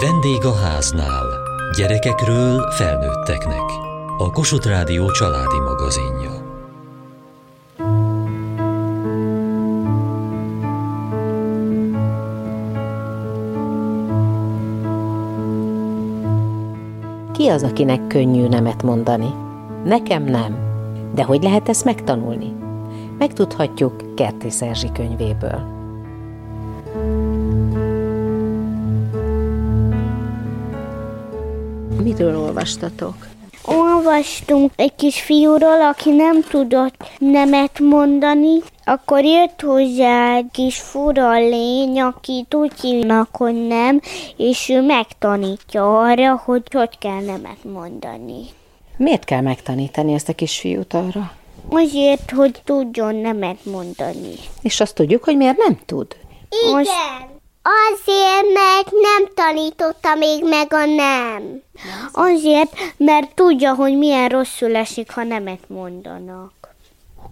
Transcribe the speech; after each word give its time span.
Vendég 0.00 0.44
a 0.44 0.54
háznál. 0.54 1.26
Gyerekekről 1.76 2.70
felnőtteknek. 2.70 3.62
A 4.18 4.30
Kossuth 4.30 4.66
Rádió 4.68 5.10
családi 5.10 5.58
magazinja. 5.58 6.42
Ki 17.32 17.48
az, 17.48 17.62
akinek 17.62 18.06
könnyű 18.06 18.48
nemet 18.48 18.82
mondani? 18.82 19.34
Nekem 19.84 20.22
nem. 20.22 20.56
De 21.14 21.24
hogy 21.24 21.42
lehet 21.42 21.68
ezt 21.68 21.84
megtanulni? 21.84 22.52
Megtudhatjuk 23.18 24.14
Kerti 24.14 24.50
Szerzsi 24.50 24.92
könyvéből. 24.92 25.73
Miről 32.16 32.38
olvastatok? 32.38 33.14
Olvastunk 33.64 34.72
egy 34.76 34.94
kis 34.94 35.22
fiúról, 35.22 35.82
aki 35.82 36.10
nem 36.10 36.42
tudott 36.42 36.96
nemet 37.18 37.78
mondani, 37.78 38.60
akkor 38.84 39.24
jött 39.24 39.60
hozzá 39.60 40.36
egy 40.36 40.46
kis 40.52 40.80
fura 40.80 41.32
lény, 41.32 42.00
aki 42.00 42.46
úgy 42.50 42.80
hívnak, 42.80 43.36
hogy 43.36 43.66
nem, 43.66 44.00
és 44.36 44.68
ő 44.68 44.82
megtanítja 44.82 46.00
arra, 46.00 46.42
hogy 46.44 46.62
hogy 46.72 46.98
kell 46.98 47.20
nemet 47.20 47.64
mondani. 47.64 48.42
Miért 48.96 49.24
kell 49.24 49.40
megtanítani 49.40 50.12
ezt 50.14 50.28
a 50.28 50.34
kisfiút 50.34 50.94
arra? 50.94 51.32
Azért, 51.70 52.30
hogy 52.30 52.62
tudjon 52.64 53.14
nemet 53.14 53.64
mondani. 53.64 54.34
És 54.62 54.80
azt 54.80 54.94
tudjuk, 54.94 55.24
hogy 55.24 55.36
miért 55.36 55.56
nem 55.56 55.78
tud. 55.86 56.06
Most 56.72 56.90
Azért, 57.64 58.52
mert 58.54 58.90
nem 58.90 59.28
tanította 59.34 60.14
még 60.14 60.44
meg 60.44 60.72
a 60.72 60.84
nem. 60.84 61.62
Azért, 62.12 62.72
mert 62.96 63.34
tudja, 63.34 63.74
hogy 63.74 63.98
milyen 63.98 64.28
rosszul 64.28 64.76
esik, 64.76 65.10
ha 65.10 65.22
nemet 65.22 65.68
mondanak. 65.68 66.52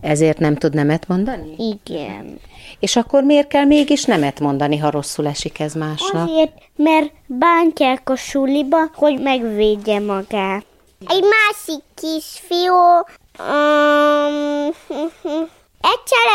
Ezért 0.00 0.38
nem 0.38 0.56
tud 0.56 0.74
nemet 0.74 1.08
mondani? 1.08 1.54
Igen. 1.58 2.40
És 2.80 2.96
akkor 2.96 3.22
miért 3.22 3.48
kell 3.48 3.64
mégis 3.64 4.04
nemet 4.04 4.40
mondani, 4.40 4.76
ha 4.76 4.90
rosszul 4.90 5.26
esik 5.26 5.60
ez 5.60 5.74
másnak? 5.74 6.28
Azért, 6.28 6.52
mert 6.76 7.12
bántják 7.26 8.10
a 8.10 8.16
suliba, 8.16 8.90
hogy 8.94 9.20
megvédje 9.20 10.00
magát. 10.00 10.64
Egy 11.06 11.22
másik 11.22 11.82
kisfiú 11.94 12.74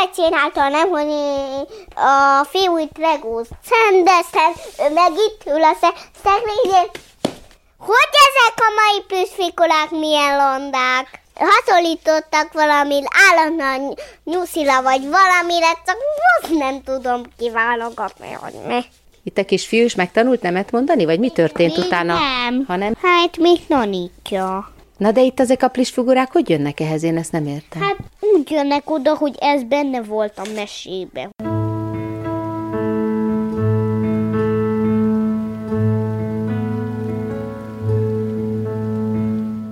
egyszer 0.07 0.25
csinálta, 0.25 0.69
nem, 0.69 0.89
hogy 0.89 1.07
a 1.95 2.43
fiú 2.43 2.77
itt 2.77 2.97
regóz 2.97 3.47
szendezten, 3.63 4.51
ő 4.89 4.93
meg 4.93 5.11
itt 5.11 5.41
ül 5.45 5.63
a 5.63 5.77
szekrényén. 6.23 6.89
Hogy 7.77 8.13
ezek 8.27 8.55
a 8.55 8.73
mai 8.75 9.03
püszfikolák 9.07 9.89
milyen 9.89 10.35
landák? 10.37 11.21
Hasonlítottak 11.35 12.53
valami 12.53 13.01
állandóan 13.29 13.93
nyuszila 14.23 14.81
vagy 14.81 15.01
valamire, 15.01 15.71
csak 15.85 15.97
most 16.41 16.59
nem 16.59 16.83
tudom 16.83 17.21
kiválogatni, 17.37 18.31
hogy 18.31 18.53
mi. 18.67 18.79
Itt 19.23 19.37
a 19.37 19.45
kisfiú 19.45 19.83
is 19.83 19.95
megtanult 19.95 20.41
nemet 20.41 20.71
mondani, 20.71 21.05
vagy 21.05 21.19
mi 21.19 21.29
történt 21.29 21.77
Még 21.77 21.85
utána? 21.85 22.13
Nem. 22.13 22.63
Hanem, 22.67 22.93
Hát 23.01 23.37
még 23.37 23.65
tanítja. 23.67 24.71
Na 24.97 25.11
de 25.11 25.21
itt 25.21 25.39
ezek 25.39 25.63
a 25.63 25.67
plis 25.67 25.89
figurák 25.89 26.31
hogy 26.31 26.49
jönnek 26.49 26.79
ehhez? 26.79 27.03
Én 27.03 27.17
ezt 27.17 27.31
nem 27.31 27.45
értem. 27.45 27.81
Hát 27.81 27.97
úgy 28.19 28.51
jönnek 28.51 28.89
oda, 28.89 29.15
hogy 29.15 29.35
ez 29.39 29.63
benne 29.63 30.01
volt 30.01 30.37
a 30.37 30.47
mesébe. 30.55 31.29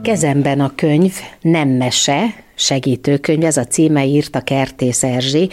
Kezemben 0.02 0.60
a 0.60 0.72
könyv, 0.76 1.14
nem 1.42 1.70
mese, 1.70 2.26
segítőkönyv, 2.56 3.44
ez 3.44 3.58
a 3.58 3.66
címe 3.66 4.06
írta 4.06 4.42
Kertész 4.42 5.04
Erzsi. 5.04 5.50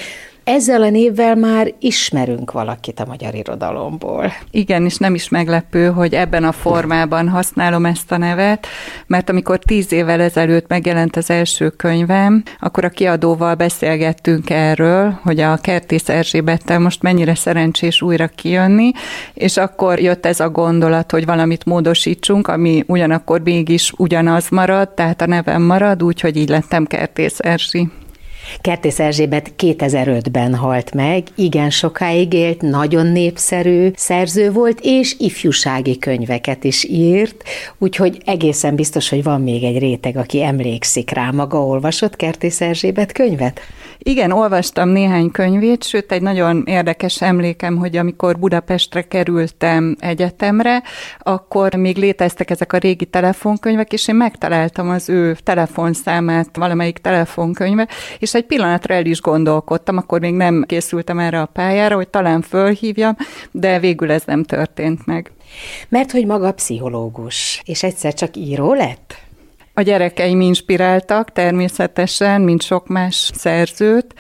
Ezzel 0.53 0.83
a 0.83 0.91
névvel 0.91 1.35
már 1.35 1.73
ismerünk 1.79 2.53
valakit 2.53 3.01
a 3.01 3.05
magyar 3.07 3.35
irodalomból. 3.35 4.33
Igen, 4.51 4.85
és 4.85 4.97
nem 4.97 5.15
is 5.15 5.29
meglepő, 5.29 5.87
hogy 5.87 6.15
ebben 6.15 6.45
a 6.45 6.53
formában 6.53 7.29
használom 7.29 7.87
ezt 7.87 8.13
a 8.13 8.17
nevet, 8.17 8.67
mert 9.07 9.31
amikor 9.31 9.59
tíz 9.59 9.93
évvel 9.93 10.21
ezelőtt 10.21 10.69
megjelent 10.69 11.17
az 11.17 11.31
első 11.31 11.69
könyvem, 11.69 12.43
akkor 12.61 12.85
a 12.85 12.89
kiadóval 12.89 13.55
beszélgettünk 13.55 14.51
erről, 14.51 15.19
hogy 15.23 15.41
a 15.41 15.57
Kertész 15.57 16.09
Erzsébettel 16.09 16.79
most 16.79 17.03
mennyire 17.03 17.35
szerencsés 17.35 18.03
újra 18.03 18.27
kijönni, 18.27 18.91
és 19.35 19.57
akkor 19.57 20.01
jött 20.01 20.27
ez 20.27 20.41
a 20.41 20.51
gondolat, 20.51 21.11
hogy 21.11 21.27
valamit 21.27 21.65
módosítsunk, 21.65 22.49
ami 22.49 22.85
ugyanakkor 22.87 23.41
mégis 23.41 23.93
ugyanaz 23.97 24.49
marad, 24.49 24.89
tehát 24.89 25.21
a 25.21 25.27
nevem 25.27 25.63
marad, 25.63 26.03
úgyhogy 26.03 26.37
így 26.37 26.49
lettem 26.49 26.87
Kertész 26.87 27.39
Erzsi. 27.39 27.89
Kertész 28.61 28.99
Erzsébet 28.99 29.53
2005-ben 29.59 30.55
halt 30.55 30.95
meg, 30.95 31.23
igen 31.35 31.71
sokáig 31.71 32.33
élt, 32.33 32.61
nagyon 32.61 33.07
népszerű 33.07 33.91
szerző 33.95 34.53
volt, 34.53 34.79
és 34.83 35.15
ifjúsági 35.19 35.99
könyveket 35.99 36.65
is 36.65 36.85
írt, 36.85 37.45
úgyhogy 37.79 38.23
egészen 38.25 38.75
biztos, 38.75 39.09
hogy 39.09 39.23
van 39.23 39.41
még 39.41 39.63
egy 39.63 39.79
réteg, 39.79 40.17
aki 40.17 40.43
emlékszik 40.43 41.11
rá. 41.11 41.31
Maga 41.31 41.65
olvasott 41.67 42.17
Kertész 42.17 42.61
Erzsébet 42.61 43.13
könyvet? 43.13 43.61
Igen, 44.05 44.31
olvastam 44.31 44.89
néhány 44.89 45.31
könyvét, 45.31 45.85
sőt 45.85 46.13
egy 46.13 46.23
nagyon 46.23 46.63
érdekes 46.67 47.23
emlékem, 47.23 47.77
hogy 47.77 47.97
amikor 47.97 48.39
Budapestre 48.39 49.03
kerültem 49.03 49.97
egyetemre, 50.01 50.83
akkor 51.19 51.75
még 51.75 51.97
léteztek 51.97 52.51
ezek 52.51 52.73
a 52.73 52.79
régi 52.79 53.05
telefonkönyvek, 53.05 53.93
és 53.93 54.09
én 54.09 54.15
megtaláltam 54.15 54.91
az 54.91 55.09
ő 55.09 55.37
telefonszámát 55.43 56.57
valamelyik 56.57 56.99
telefonkönyve, 56.99 57.89
és 58.19 58.35
egy 58.35 58.45
pillanatra 58.47 58.95
el 58.95 59.07
is 59.07 59.21
gondolkodtam, 59.21 59.97
akkor 59.97 60.21
még 60.21 60.35
nem 60.35 60.65
készültem 60.67 61.19
erre 61.19 61.41
a 61.41 61.47
pályára, 61.47 61.95
hogy 61.95 62.09
talán 62.09 62.43
fölhívjam, 62.43 63.17
de 63.51 63.79
végül 63.79 64.11
ez 64.11 64.23
nem 64.27 64.43
történt 64.43 65.07
meg. 65.07 65.33
Mert 65.89 66.11
hogy 66.11 66.27
maga 66.27 66.53
pszichológus, 66.53 67.63
és 67.65 67.83
egyszer 67.83 68.15
csak 68.15 68.37
író 68.37 68.75
lett? 68.75 69.22
A 69.75 69.83
gyerekeim 69.83 70.41
inspiráltak 70.41 71.33
természetesen, 71.33 72.41
mint 72.41 72.63
sok 72.63 72.87
más 72.87 73.31
szerzőt, 73.35 74.15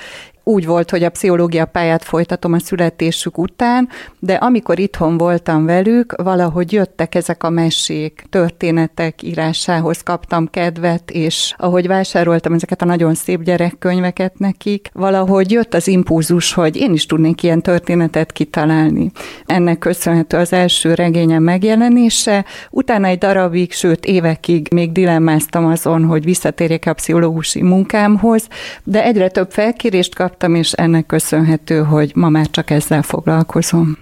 úgy 0.44 0.66
volt, 0.66 0.90
hogy 0.90 1.02
a 1.02 1.10
pszichológia 1.10 1.64
pályát 1.64 2.04
folytatom 2.04 2.52
a 2.52 2.58
születésük 2.58 3.38
után, 3.38 3.88
de 4.18 4.34
amikor 4.34 4.78
itthon 4.78 5.18
voltam 5.18 5.64
velük, 5.64 6.14
valahogy 6.22 6.72
jöttek 6.72 7.14
ezek 7.14 7.42
a 7.42 7.50
mesék, 7.50 8.24
történetek 8.30 9.22
írásához 9.22 10.02
kaptam 10.02 10.50
kedvet, 10.50 11.10
és 11.10 11.54
ahogy 11.56 11.86
vásároltam 11.86 12.52
ezeket 12.52 12.82
a 12.82 12.84
nagyon 12.84 13.14
szép 13.14 13.42
gyerekkönyveket 13.42 14.38
nekik, 14.38 14.90
valahogy 14.92 15.50
jött 15.50 15.74
az 15.74 15.86
impulzus, 15.86 16.52
hogy 16.52 16.76
én 16.76 16.92
is 16.92 17.06
tudnék 17.06 17.42
ilyen 17.42 17.62
történetet 17.62 18.32
kitalálni. 18.32 19.10
Ennek 19.46 19.78
köszönhető 19.78 20.36
az 20.36 20.52
első 20.52 20.94
regényem 20.94 21.42
megjelenése, 21.42 22.44
utána 22.70 23.06
egy 23.06 23.18
darabig, 23.18 23.72
sőt 23.72 24.04
évekig 24.04 24.68
még 24.70 24.92
dilemmáztam 24.92 25.66
azon, 25.66 26.04
hogy 26.04 26.24
visszatérjek 26.24 26.86
a 26.86 26.92
pszichológusi 26.92 27.62
munkámhoz, 27.62 28.48
de 28.84 29.04
egyre 29.04 29.28
több 29.28 29.50
felkérést 29.50 30.14
kaptam, 30.32 30.54
és 30.54 30.72
ennek 30.72 31.06
köszönhető, 31.06 31.82
hogy 31.82 32.12
ma 32.14 32.28
már 32.28 32.50
csak 32.50 32.70
ezzel 32.70 33.02
foglalkozom. 33.02 33.98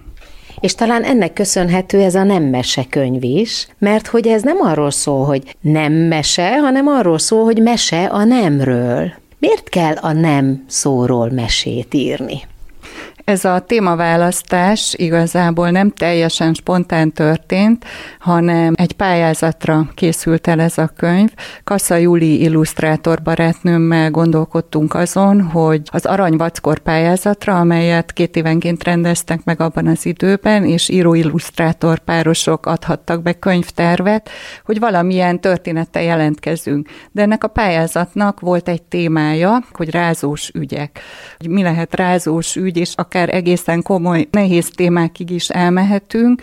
És 0.59 0.75
talán 0.75 1.03
ennek 1.03 1.33
köszönhető 1.33 2.01
ez 2.01 2.15
a 2.15 2.23
nem 2.23 2.43
mese 2.43 2.85
könyv 2.89 3.23
is, 3.23 3.67
mert 3.79 4.07
hogy 4.07 4.27
ez 4.27 4.41
nem 4.41 4.57
arról 4.61 4.91
szól, 4.91 5.25
hogy 5.25 5.55
nem 5.61 5.93
mese, 5.93 6.59
hanem 6.59 6.87
arról 6.87 7.19
szól, 7.19 7.43
hogy 7.43 7.61
mese 7.61 8.05
a 8.05 8.23
nemről. 8.23 9.11
Miért 9.39 9.69
kell 9.69 9.95
a 9.95 10.11
nem 10.11 10.63
szóról 10.67 11.29
mesét 11.29 11.93
írni? 11.93 12.41
Ez 13.23 13.45
a 13.45 13.59
témaválasztás 13.59 14.93
igazából 14.97 15.69
nem 15.69 15.91
teljesen 15.91 16.53
spontán 16.53 17.11
történt, 17.11 17.85
hanem 18.19 18.73
egy 18.77 18.93
pályázatra 18.93 19.89
készült 19.95 20.47
el 20.47 20.59
ez 20.59 20.77
a 20.77 20.87
könyv. 20.97 21.29
Kassa 21.63 21.95
Júli 21.95 22.41
illusztrátor 22.41 23.21
barátnőmmel 23.21 24.11
gondolkodtunk 24.11 24.93
azon, 24.93 25.41
hogy 25.41 25.81
az 25.91 26.05
Aranyvackor 26.05 26.79
pályázatra, 26.79 27.59
amelyet 27.59 28.13
két 28.13 28.35
évenként 28.35 28.83
rendeztek 28.83 29.43
meg 29.43 29.61
abban 29.61 29.87
az 29.87 30.05
időben, 30.05 30.65
és 30.65 30.89
író-illusztrátor 30.89 31.99
párosok 31.99 32.65
adhattak 32.65 33.21
be 33.21 33.33
könyvtervet, 33.33 34.29
hogy 34.65 34.79
valamilyen 34.79 35.41
történettel 35.41 36.01
jelentkezünk. 36.01 36.89
De 37.11 37.21
ennek 37.21 37.43
a 37.43 37.47
pályázatnak 37.47 38.39
volt 38.39 38.69
egy 38.69 38.81
témája, 38.81 39.63
hogy 39.71 39.89
rázós 39.89 40.49
ügyek. 40.53 40.99
Hogy 41.37 41.47
mi 41.49 41.61
lehet 41.61 41.95
rázós 41.95 42.55
ügy, 42.55 42.77
és 42.77 42.93
akár 43.11 43.35
egészen 43.35 43.81
komoly, 43.81 44.27
nehéz 44.31 44.69
témákig 44.75 45.29
is 45.29 45.49
elmehetünk, 45.49 46.41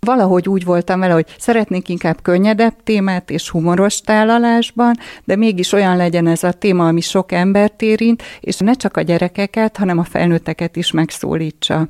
valahogy 0.00 0.48
úgy 0.48 0.64
voltam 0.64 1.00
vele, 1.00 1.12
hogy 1.12 1.26
szeretnék 1.38 1.88
inkább 1.88 2.22
könnyedebb 2.22 2.74
témát 2.84 3.30
és 3.30 3.50
humoros 3.50 4.00
tálalásban, 4.00 4.94
de 5.24 5.36
mégis 5.36 5.72
olyan 5.72 5.96
legyen 5.96 6.26
ez 6.26 6.44
a 6.44 6.52
téma, 6.52 6.86
ami 6.86 7.00
sok 7.00 7.32
embert 7.32 7.82
érint, 7.82 8.22
és 8.40 8.58
ne 8.58 8.72
csak 8.72 8.96
a 8.96 9.00
gyerekeket, 9.00 9.76
hanem 9.76 9.98
a 9.98 10.04
felnőtteket 10.04 10.76
is 10.76 10.90
megszólítsa. 10.90 11.88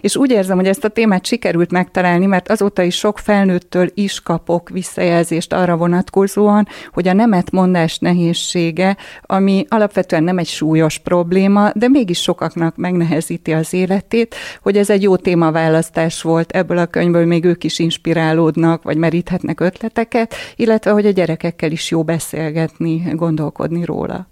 És 0.00 0.16
úgy 0.16 0.30
érzem, 0.30 0.56
hogy 0.56 0.66
ezt 0.66 0.84
a 0.84 0.88
témát 0.88 1.26
sikerült 1.26 1.70
megtalálni, 1.70 2.26
mert 2.26 2.50
azóta 2.50 2.82
is 2.82 2.96
sok 2.96 3.18
felnőttől 3.18 3.90
is 3.94 4.20
kapok 4.20 4.68
visszajelzést 4.68 5.52
arra 5.52 5.76
vonatkozóan, 5.76 6.68
hogy 6.92 7.08
a 7.08 7.12
nemet 7.12 7.50
mondás 7.50 7.98
nehézsége, 7.98 8.96
ami 9.22 9.66
alapvetően 9.68 10.22
nem 10.22 10.38
egy 10.38 10.46
súlyos 10.46 10.98
probléma, 10.98 11.70
de 11.74 11.88
mégis 11.88 12.22
sokaknak 12.22 12.76
megnehezíti 12.76 13.52
az 13.52 13.72
életét, 13.72 14.34
hogy 14.62 14.76
ez 14.76 14.90
egy 14.90 15.02
jó 15.02 15.16
témaválasztás 15.16 16.22
volt 16.22 16.50
ebből 16.50 16.78
a 16.78 16.86
könyvből, 16.86 17.26
még 17.26 17.44
ők 17.50 17.64
is 17.64 17.78
inspirálódnak, 17.78 18.82
vagy 18.82 18.96
meríthetnek 18.96 19.60
ötleteket, 19.60 20.34
illetve 20.56 20.90
hogy 20.90 21.06
a 21.06 21.10
gyerekekkel 21.10 21.70
is 21.70 21.90
jó 21.90 22.02
beszélgetni, 22.02 23.12
gondolkodni 23.14 23.84
róla. 23.84 24.26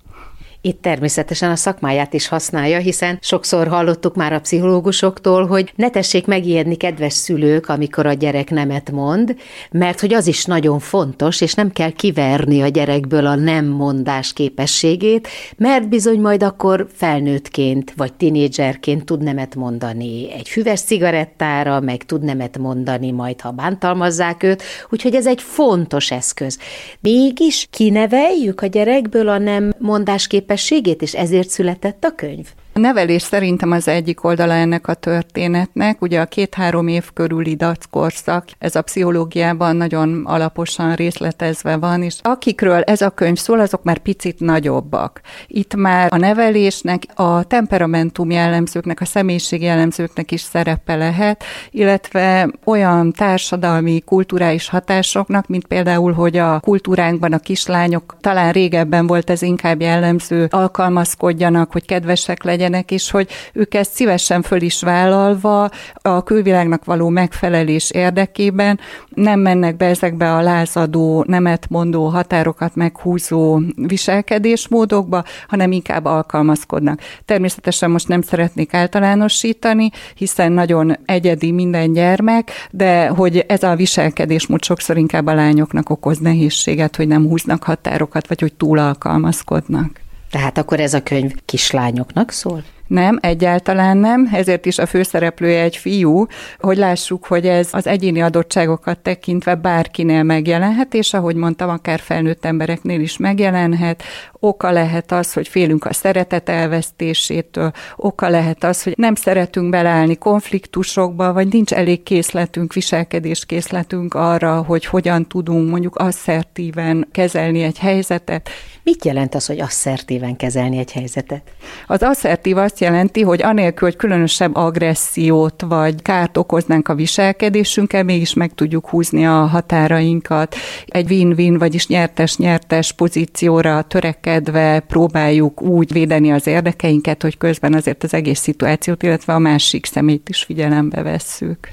Itt 0.60 0.82
természetesen 0.82 1.50
a 1.50 1.56
szakmáját 1.56 2.14
is 2.14 2.28
használja, 2.28 2.78
hiszen 2.78 3.18
sokszor 3.20 3.68
hallottuk 3.68 4.14
már 4.14 4.32
a 4.32 4.40
pszichológusoktól, 4.40 5.46
hogy 5.46 5.72
ne 5.76 5.90
tessék 5.90 6.26
megijedni, 6.26 6.76
kedves 6.76 7.12
szülők, 7.12 7.68
amikor 7.68 8.06
a 8.06 8.12
gyerek 8.12 8.50
nemet 8.50 8.90
mond, 8.90 9.36
mert 9.70 10.00
hogy 10.00 10.14
az 10.14 10.26
is 10.26 10.44
nagyon 10.44 10.78
fontos, 10.78 11.40
és 11.40 11.54
nem 11.54 11.70
kell 11.72 11.90
kiverni 11.90 12.62
a 12.62 12.68
gyerekből 12.68 13.26
a 13.26 13.34
nem 13.34 13.66
mondás 13.66 14.32
képességét, 14.32 15.28
mert 15.56 15.88
bizony 15.88 16.20
majd 16.20 16.42
akkor 16.42 16.86
felnőttként 16.94 17.92
vagy 17.96 18.12
tinédzserként 18.12 19.04
tud 19.04 19.22
nemet 19.22 19.54
mondani 19.54 20.32
egy 20.32 20.48
füves 20.48 20.80
cigarettára, 20.80 21.80
meg 21.80 22.04
tud 22.04 22.22
nemet 22.22 22.58
mondani 22.58 23.10
majd, 23.10 23.40
ha 23.40 23.50
bántalmazzák 23.50 24.42
őt, 24.42 24.62
úgyhogy 24.90 25.14
ez 25.14 25.26
egy 25.26 25.42
fontos 25.42 26.10
eszköz. 26.10 26.58
Mégis 27.00 27.66
kineveljük 27.70 28.60
a 28.60 28.66
gyerekből 28.66 29.28
a 29.28 29.38
nem 29.38 29.74
mondás 29.78 30.26
képességét, 30.26 30.46
képességét, 30.48 31.02
és 31.02 31.14
ezért 31.14 31.48
született 31.48 32.04
a 32.04 32.14
könyv? 32.14 32.48
A 32.78 32.80
nevelés 32.80 33.22
szerintem 33.22 33.70
az 33.70 33.88
egyik 33.88 34.24
oldala 34.24 34.52
ennek 34.52 34.88
a 34.88 34.94
történetnek. 34.94 36.02
Ugye 36.02 36.20
a 36.20 36.26
két-három 36.26 36.88
év 36.88 37.10
körüli 37.14 37.54
dackorszak, 37.54 38.44
ez 38.58 38.76
a 38.76 38.82
pszichológiában 38.82 39.76
nagyon 39.76 40.22
alaposan 40.26 40.94
részletezve 40.94 41.76
van, 41.76 42.02
és 42.02 42.14
akikről 42.22 42.82
ez 42.82 43.00
a 43.00 43.10
könyv 43.10 43.36
szól, 43.36 43.60
azok 43.60 43.82
már 43.82 43.98
picit 43.98 44.40
nagyobbak. 44.40 45.20
Itt 45.46 45.74
már 45.74 46.12
a 46.12 46.16
nevelésnek, 46.16 47.02
a 47.14 47.44
temperamentum 47.44 48.30
jellemzőknek, 48.30 49.00
a 49.00 49.04
személyiség 49.04 49.62
jellemzőknek 49.62 50.30
is 50.30 50.40
szerepe 50.40 50.96
lehet, 50.96 51.44
illetve 51.70 52.50
olyan 52.64 53.12
társadalmi, 53.12 54.00
kulturális 54.00 54.68
hatásoknak, 54.68 55.46
mint 55.46 55.66
például, 55.66 56.12
hogy 56.12 56.36
a 56.36 56.60
kultúránkban 56.60 57.32
a 57.32 57.38
kislányok, 57.38 58.16
talán 58.20 58.52
régebben 58.52 59.06
volt 59.06 59.30
ez 59.30 59.42
inkább 59.42 59.80
jellemző, 59.80 60.46
alkalmazkodjanak, 60.50 61.72
hogy 61.72 61.86
kedvesek 61.86 62.42
legyenek, 62.42 62.66
legyenek, 62.68 62.90
és 62.90 63.10
hogy 63.10 63.28
ők 63.52 63.74
ezt 63.74 63.92
szívesen 63.92 64.42
föl 64.42 64.60
is 64.60 64.82
vállalva 64.82 65.70
a 66.02 66.22
külvilágnak 66.22 66.84
való 66.84 67.08
megfelelés 67.08 67.90
érdekében 67.90 68.80
nem 69.08 69.40
mennek 69.40 69.76
be 69.76 69.86
ezekbe 69.86 70.34
a 70.34 70.40
lázadó, 70.40 71.24
nemet 71.26 71.66
mondó, 71.68 72.06
határokat 72.06 72.74
meghúzó 72.74 73.60
viselkedésmódokba, 73.76 75.24
hanem 75.48 75.72
inkább 75.72 76.04
alkalmazkodnak. 76.04 77.00
Természetesen 77.24 77.90
most 77.90 78.08
nem 78.08 78.22
szeretnék 78.22 78.74
általánosítani, 78.74 79.90
hiszen 80.14 80.52
nagyon 80.52 80.96
egyedi 81.04 81.50
minden 81.50 81.92
gyermek, 81.92 82.50
de 82.70 83.08
hogy 83.08 83.44
ez 83.48 83.62
a 83.62 83.76
viselkedésmód 83.76 84.64
sokszor 84.64 84.96
inkább 84.96 85.26
a 85.26 85.34
lányoknak 85.34 85.90
okoz 85.90 86.18
nehézséget, 86.18 86.96
hogy 86.96 87.08
nem 87.08 87.26
húznak 87.26 87.62
határokat, 87.62 88.28
vagy 88.28 88.40
hogy 88.40 88.52
túl 88.54 88.78
alkalmazkodnak. 88.78 90.06
Tehát 90.30 90.58
akkor 90.58 90.80
ez 90.80 90.94
a 90.94 91.02
könyv 91.02 91.32
kislányoknak 91.44 92.30
szól? 92.30 92.64
Nem, 92.88 93.18
egyáltalán 93.20 93.96
nem, 93.96 94.28
ezért 94.32 94.66
is 94.66 94.78
a 94.78 94.86
főszereplője 94.86 95.62
egy 95.62 95.76
fiú, 95.76 96.26
hogy 96.58 96.76
lássuk, 96.76 97.26
hogy 97.26 97.46
ez 97.46 97.68
az 97.72 97.86
egyéni 97.86 98.22
adottságokat 98.22 98.98
tekintve 98.98 99.54
bárkinél 99.54 100.22
megjelenhet, 100.22 100.94
és 100.94 101.14
ahogy 101.14 101.34
mondtam, 101.34 101.68
akár 101.68 102.00
felnőtt 102.00 102.44
embereknél 102.44 103.00
is 103.00 103.16
megjelenhet. 103.16 104.02
Oka 104.40 104.70
lehet 104.70 105.12
az, 105.12 105.32
hogy 105.32 105.48
félünk 105.48 105.84
a 105.84 105.92
szeretet 105.92 106.48
elvesztésétől, 106.48 107.72
oka 107.96 108.28
lehet 108.28 108.64
az, 108.64 108.82
hogy 108.82 108.94
nem 108.96 109.14
szeretünk 109.14 109.70
beleállni 109.70 110.16
konfliktusokba, 110.16 111.32
vagy 111.32 111.48
nincs 111.52 111.72
elég 111.72 112.02
készletünk, 112.02 112.72
viselkedéskészletünk 112.72 114.14
arra, 114.14 114.62
hogy 114.62 114.84
hogyan 114.84 115.26
tudunk 115.26 115.70
mondjuk 115.70 115.96
asszertíven 115.96 117.08
kezelni 117.12 117.62
egy 117.62 117.78
helyzetet. 117.78 118.48
Mit 118.82 119.04
jelent 119.04 119.34
az, 119.34 119.46
hogy 119.46 119.60
asszertíven 119.60 120.36
kezelni 120.36 120.78
egy 120.78 120.92
helyzetet? 120.92 121.42
Az 121.86 122.02
asszertív 122.02 122.56
azt 122.56 122.77
jelenti, 122.80 123.22
hogy 123.22 123.42
anélkül, 123.42 123.88
hogy 123.88 123.96
különösebb 123.96 124.54
agressziót 124.54 125.62
vagy 125.68 126.02
kárt 126.02 126.36
okoznánk 126.36 126.88
a 126.88 126.94
viselkedésünkkel, 126.94 128.02
mégis 128.02 128.34
meg 128.34 128.54
tudjuk 128.54 128.88
húzni 128.88 129.26
a 129.26 129.46
határainkat. 129.46 130.56
Egy 130.86 131.10
win-win, 131.10 131.58
vagyis 131.58 131.86
nyertes-nyertes 131.86 132.92
pozícióra 132.92 133.82
törekedve 133.82 134.80
próbáljuk 134.80 135.62
úgy 135.62 135.92
védeni 135.92 136.32
az 136.32 136.46
érdekeinket, 136.46 137.22
hogy 137.22 137.38
közben 137.38 137.74
azért 137.74 138.04
az 138.04 138.14
egész 138.14 138.40
szituációt, 138.40 139.02
illetve 139.02 139.34
a 139.34 139.38
másik 139.38 139.86
szemét 139.86 140.28
is 140.28 140.42
figyelembe 140.42 141.02
vesszük. 141.02 141.68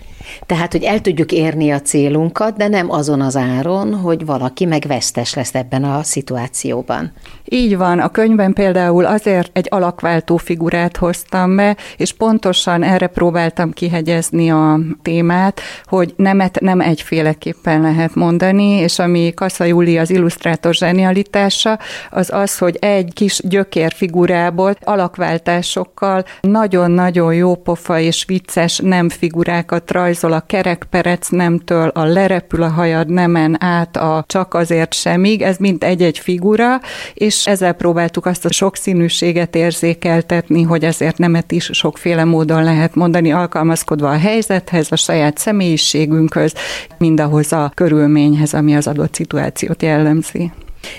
Tehát, 0.45 0.72
hogy 0.72 0.83
el 0.83 1.01
tudjuk 1.01 1.31
érni 1.31 1.72
a 1.72 1.81
célunkat, 1.81 2.57
de 2.57 2.68
nem 2.68 2.92
azon 2.92 3.22
az 3.22 3.36
áron, 3.36 3.94
hogy 3.94 4.25
valaki 4.25 4.66
meg 4.66 4.83
vesztes 4.88 5.33
lesz 5.33 5.56
ebben 5.56 5.83
a 5.83 6.04
szituációban. 6.04 7.13
Így 7.50 7.77
van, 7.77 8.00
a 8.00 8.10
könyvben 8.10 8.54
például 8.54 9.06
azért 9.06 9.50
egy 9.57 9.68
alakváltó 9.69 10.38
figurát 10.38 10.98
hoztam 10.98 11.56
be, 11.56 11.75
és 11.98 12.13
pontosan 12.13 12.83
erre 12.83 13.07
próbáltam 13.07 13.72
kihegyezni 13.72 14.51
a 14.51 14.80
témát, 15.01 15.62
hogy 15.86 16.13
nemet 16.18 16.60
nem 16.60 16.81
egyféleképpen 16.81 17.81
lehet 17.81 18.16
mondani, 18.16 18.69
és 18.69 19.00
ami 19.00 19.33
Kassa 19.33 19.63
Júli 19.63 19.98
az 19.98 20.10
illusztrátor 20.10 20.74
zsenialitása, 20.74 21.80
az 22.12 22.30
az, 22.33 22.57
hogy 22.57 22.77
egy 22.80 23.13
kis 23.13 23.42
gyökér 23.44 23.94
figurából 23.94 24.75
alakváltásokkal 24.83 26.25
nagyon-nagyon 26.42 27.33
jó 27.33 27.56
pofa 27.56 28.00
és 28.00 28.25
vicces 28.25 28.80
nem 28.83 29.10
figurákat 29.10 29.83
rajzol 30.21 30.39
a 30.39 30.45
kerekperec 30.45 31.29
nemtől, 31.29 31.88
a 31.88 32.03
lerepül 32.03 32.63
a 32.63 32.69
hajad 32.69 33.09
nemen 33.09 33.63
át 33.63 33.97
a 33.97 34.23
csak 34.27 34.53
azért 34.53 34.94
semmig, 34.94 35.41
ez 35.41 35.57
mind 35.57 35.83
egy-egy 35.83 36.19
figura, 36.19 36.79
és 37.13 37.47
ezzel 37.47 37.73
próbáltuk 37.73 38.25
azt 38.25 38.45
a 38.45 38.51
sokszínűséget 38.51 39.56
érzékeltetni, 39.56 40.62
hogy 40.62 40.83
ezért 40.83 41.17
nemet 41.17 41.51
is 41.51 41.69
sokféle 41.73 42.23
módon 42.23 42.63
lehet 42.63 42.95
mondani, 42.95 43.31
alkalmazkodva 43.31 44.09
a 44.09 44.17
helyzethez, 44.17 44.91
a 44.91 44.95
saját 44.95 45.38
személyiségünkhöz, 45.38 46.53
mindahhoz 46.97 47.53
a 47.53 47.72
körülményhez, 47.74 48.53
ami 48.53 48.75
az 48.75 48.88
adott 48.88 49.13
szituációt 49.13 49.81
jellemzi. 49.81 50.51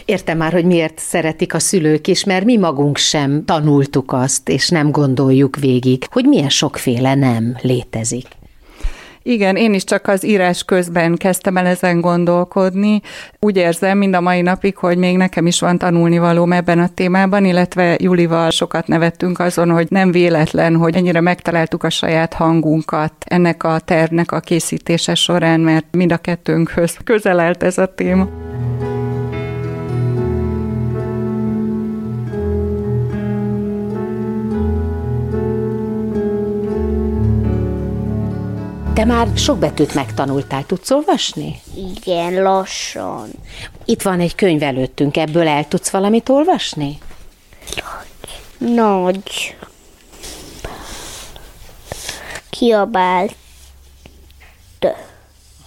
Értem 0.04 0.36
már, 0.36 0.52
hogy 0.52 0.64
miért 0.64 0.98
szeretik 0.98 1.54
a 1.54 1.58
szülők 1.58 2.06
is, 2.06 2.24
mert 2.24 2.44
mi 2.44 2.56
magunk 2.56 2.96
sem 2.96 3.44
tanultuk 3.44 4.12
azt, 4.12 4.48
és 4.48 4.68
nem 4.68 4.90
gondoljuk 4.90 5.56
végig, 5.56 6.04
hogy 6.10 6.24
milyen 6.24 6.48
sokféle 6.48 7.14
nem 7.14 7.56
létezik. 7.62 8.26
Igen, 9.28 9.56
én 9.56 9.74
is 9.74 9.84
csak 9.84 10.08
az 10.08 10.24
írás 10.24 10.64
közben 10.64 11.16
kezdtem 11.16 11.56
el 11.56 11.66
ezen 11.66 12.00
gondolkodni. 12.00 13.00
Úgy 13.40 13.56
érzem 13.56 13.98
mind 13.98 14.14
a 14.14 14.20
mai 14.20 14.40
napig, 14.40 14.76
hogy 14.76 14.98
még 14.98 15.16
nekem 15.16 15.46
is 15.46 15.60
van 15.60 15.78
tanulnivalóm 15.78 16.52
ebben 16.52 16.78
a 16.78 16.88
témában, 16.94 17.44
illetve 17.44 17.96
Julival 17.98 18.50
sokat 18.50 18.86
nevettünk 18.86 19.38
azon, 19.38 19.70
hogy 19.70 19.86
nem 19.90 20.10
véletlen, 20.10 20.76
hogy 20.76 20.96
ennyire 20.96 21.20
megtaláltuk 21.20 21.82
a 21.82 21.90
saját 21.90 22.34
hangunkat 22.34 23.12
ennek 23.18 23.62
a 23.62 23.78
tervnek 23.78 24.32
a 24.32 24.40
készítése 24.40 25.14
során, 25.14 25.60
mert 25.60 25.86
mind 25.90 26.12
a 26.12 26.16
kettőnkhöz 26.16 26.96
közel 27.04 27.38
állt 27.38 27.62
ez 27.62 27.78
a 27.78 27.94
téma. 27.94 28.28
Már 39.06 39.28
sok 39.36 39.58
betűt 39.58 39.94
megtanultál, 39.94 40.64
tudsz 40.66 40.90
olvasni? 40.90 41.60
Igen, 41.74 42.42
lassan. 42.42 43.30
Itt 43.84 44.02
van 44.02 44.20
egy 44.20 44.34
könyv 44.34 44.62
előttünk, 44.62 45.16
ebből 45.16 45.48
el 45.48 45.68
tudsz 45.68 45.90
valamit 45.90 46.28
olvasni? 46.28 46.98
Nagy. 48.58 49.56
Kiabált. 52.50 53.34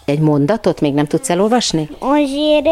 Egy 0.05 0.19
mondatot 0.19 0.81
még 0.81 0.93
nem 0.93 1.05
tudsz 1.05 1.29
elolvasni? 1.29 1.89
Azért 2.00 2.67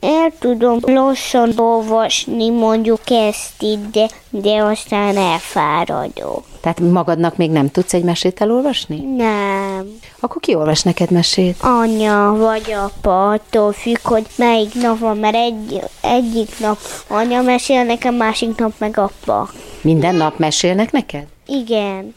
el 0.00 0.32
tudom 0.38 0.78
lassan 0.82 1.52
olvasni 1.56 2.50
mondjuk 2.50 3.00
ezt 3.10 3.62
itt, 3.62 3.90
de, 3.92 4.08
de 4.30 4.62
aztán 4.62 5.16
elfáradok. 5.16 6.44
Tehát 6.60 6.80
magadnak 6.80 7.36
még 7.36 7.50
nem 7.50 7.70
tudsz 7.70 7.92
egy 7.92 8.02
mesét 8.02 8.40
elolvasni? 8.40 9.00
Nem. 9.16 9.98
Akkor 10.20 10.40
ki 10.40 10.54
olvas 10.54 10.82
neked 10.82 11.10
mesét? 11.10 11.56
Anya 11.60 12.36
vagy 12.36 12.72
apa, 12.72 13.30
attól 13.30 13.72
függ, 13.72 13.98
hogy 14.02 14.26
melyik 14.36 14.74
nap 14.74 14.98
van, 14.98 15.16
mert 15.16 15.34
egy, 15.34 15.82
egyik 16.00 16.58
nap 16.58 16.78
anya 17.08 17.42
mesél 17.42 17.84
nekem, 17.84 18.14
másik 18.14 18.56
nap 18.56 18.72
meg 18.78 18.98
apa. 18.98 19.48
Minden 19.80 20.14
nap 20.14 20.38
mesélnek 20.38 20.92
neked? 20.92 21.26
Igen. 21.46 22.14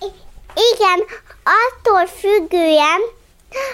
Igen, 0.73 0.99
attól 1.43 2.07
függően, 2.07 3.01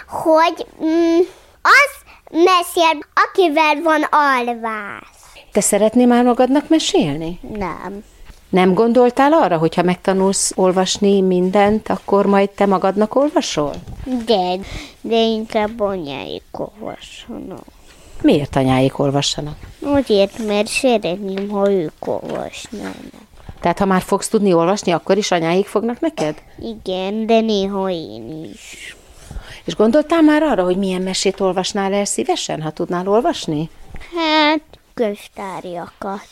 hogy 0.07 0.65
mm, 0.83 1.19
az 1.61 1.98
mesél, 2.29 2.99
akivel 3.13 3.81
van 3.83 4.01
alvás. 4.09 5.07
Te 5.51 5.61
szeretnél 5.61 6.07
már 6.07 6.23
magadnak 6.23 6.69
mesélni? 6.69 7.39
Nem. 7.57 8.03
Nem 8.49 8.73
gondoltál 8.73 9.33
arra, 9.33 9.57
hogy 9.57 9.75
ha 9.75 9.81
megtanulsz 9.83 10.51
olvasni 10.55 11.21
mindent, 11.21 11.89
akkor 11.89 12.25
majd 12.25 12.49
te 12.49 12.65
magadnak 12.65 13.15
olvasol? 13.15 13.73
De, 14.25 14.55
de 15.01 15.21
inkább 15.21 15.79
anyáik 15.79 16.43
olvassanak. 16.51 17.65
Miért 18.21 18.55
anyáik 18.55 18.99
olvassanak? 18.99 19.57
Azért, 19.81 20.45
mert 20.47 20.67
szeretném, 20.67 21.49
ha 21.49 21.71
ők 21.71 22.07
olvasnának. 22.07 23.27
Tehát 23.59 23.79
ha 23.79 23.85
már 23.85 24.01
fogsz 24.01 24.27
tudni 24.27 24.53
olvasni, 24.53 24.91
akkor 24.91 25.17
is 25.17 25.31
anyáik 25.31 25.65
fognak 25.65 25.99
neked? 25.99 26.41
Igen, 26.59 27.25
de 27.25 27.39
néha 27.39 27.89
én 27.89 28.49
is. 28.53 28.95
És 29.69 29.75
gondoltál 29.75 30.21
már 30.21 30.43
arra, 30.43 30.63
hogy 30.63 30.77
milyen 30.77 31.01
mesét 31.01 31.39
olvasnál 31.39 31.93
el 31.93 32.05
szívesen, 32.05 32.61
ha 32.61 32.71
tudnál 32.71 33.07
olvasni? 33.07 33.69
Hát, 34.15 34.61
könyvtárjakat. 34.93 36.27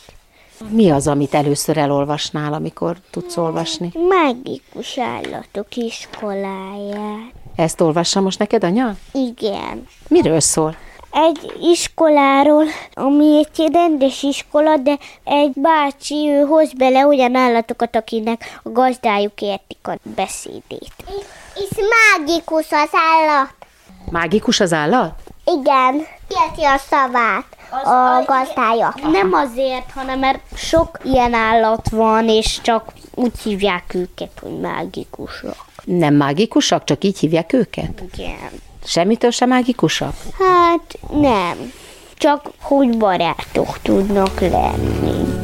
Mi 0.68 0.90
az, 0.90 1.06
amit 1.06 1.34
először 1.34 1.76
elolvasnál, 1.76 2.52
amikor 2.52 2.96
tudsz 3.10 3.36
olvasni? 3.36 3.92
Mágikus 4.08 4.98
állatok 4.98 5.76
iskoláját. 5.76 7.32
Ezt 7.56 7.80
olvassa 7.80 8.20
most 8.20 8.38
neked, 8.38 8.64
anya? 8.64 8.96
Igen. 9.12 9.86
Miről 10.08 10.40
szól? 10.40 10.76
Egy 11.12 11.52
iskoláról, 11.60 12.64
ami 12.92 13.36
egy 13.36 13.72
rendes 13.72 14.22
iskola, 14.22 14.76
de 14.76 14.98
egy 15.24 15.52
bácsi 15.54 16.28
ő 16.28 16.40
hoz 16.40 16.72
bele 16.72 17.06
olyan 17.06 17.34
állatokat, 17.34 17.96
akinek 17.96 18.60
a 18.62 18.68
gazdájuk 18.68 19.40
értik 19.40 19.88
a 19.88 19.98
beszédét. 20.02 20.92
És 21.58 21.76
mágikus 21.76 22.66
az 22.70 22.90
állat. 22.92 23.54
Mágikus 24.10 24.60
az 24.60 24.72
állat? 24.72 25.12
Igen. 25.44 26.06
Érti 26.28 26.64
a 26.64 26.78
szavát 26.90 27.44
a 27.70 28.24
gazdája. 28.26 28.94
Nem 29.10 29.32
azért, 29.32 29.90
hanem 29.94 30.18
mert 30.18 30.40
sok 30.54 30.98
ilyen 31.04 31.34
állat 31.34 31.88
van, 31.88 32.28
és 32.28 32.60
csak 32.62 32.92
úgy 33.14 33.38
hívják 33.42 33.94
őket, 33.94 34.30
hogy 34.40 34.60
mágikusok. 34.60 35.56
Nem 35.84 36.14
mágikusak, 36.14 36.84
csak 36.84 37.04
így 37.04 37.18
hívják 37.18 37.52
őket? 37.52 38.02
Igen. 38.12 38.50
Semmitől 38.84 39.30
sem 39.30 39.48
mágikusak? 39.48 40.14
Hát 40.38 40.98
nem. 41.12 41.72
Csak 42.14 42.50
hogy 42.60 42.96
barátok 42.96 43.78
tudnak 43.82 44.40
lenni. 44.40 45.37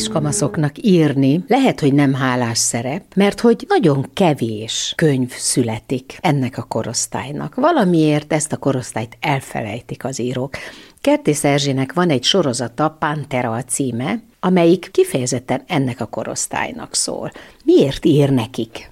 Kiskamaszoknak 0.00 0.72
írni 0.82 1.44
lehet, 1.48 1.80
hogy 1.80 1.92
nem 1.92 2.14
hálás 2.14 2.58
szerep, 2.58 3.02
mert 3.14 3.40
hogy 3.40 3.64
nagyon 3.68 4.10
kevés 4.14 4.92
könyv 4.96 5.32
születik 5.32 6.18
ennek 6.20 6.58
a 6.58 6.62
korosztálynak. 6.62 7.54
Valamiért 7.54 8.32
ezt 8.32 8.52
a 8.52 8.56
korosztályt 8.56 9.16
elfelejtik 9.20 10.04
az 10.04 10.20
írók. 10.20 10.56
Kertész 11.00 11.44
Erzsének 11.44 11.92
van 11.92 12.10
egy 12.10 12.24
sorozata, 12.24 12.96
Pantera 12.98 13.52
a 13.52 13.62
címe, 13.62 14.22
amelyik 14.40 14.88
kifejezetten 14.92 15.62
ennek 15.66 16.00
a 16.00 16.06
korosztálynak 16.06 16.94
szól. 16.94 17.30
Miért 17.64 18.04
ír 18.04 18.30
nekik? 18.30 18.90